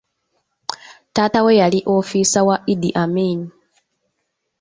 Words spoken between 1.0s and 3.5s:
Taata we yali ofiisa wa Idi Amin.